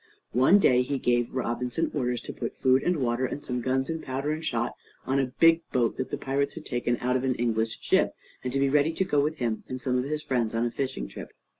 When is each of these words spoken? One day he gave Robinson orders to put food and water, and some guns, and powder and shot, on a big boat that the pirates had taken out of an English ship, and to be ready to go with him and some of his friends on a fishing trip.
One 0.33 0.57
day 0.57 0.81
he 0.81 0.97
gave 0.97 1.31
Robinson 1.31 1.91
orders 1.93 2.21
to 2.21 2.33
put 2.33 2.57
food 2.57 2.81
and 2.81 2.97
water, 2.97 3.23
and 3.27 3.45
some 3.45 3.61
guns, 3.61 3.87
and 3.87 4.01
powder 4.01 4.31
and 4.31 4.43
shot, 4.43 4.73
on 5.05 5.19
a 5.19 5.27
big 5.39 5.61
boat 5.71 5.97
that 5.97 6.09
the 6.09 6.17
pirates 6.17 6.55
had 6.55 6.65
taken 6.65 6.97
out 7.01 7.15
of 7.15 7.23
an 7.23 7.35
English 7.35 7.77
ship, 7.81 8.13
and 8.43 8.51
to 8.51 8.57
be 8.59 8.67
ready 8.67 8.93
to 8.93 9.05
go 9.05 9.19
with 9.19 9.35
him 9.35 9.63
and 9.69 9.79
some 9.79 9.99
of 9.99 10.05
his 10.05 10.23
friends 10.23 10.55
on 10.55 10.65
a 10.65 10.71
fishing 10.71 11.07
trip. 11.07 11.29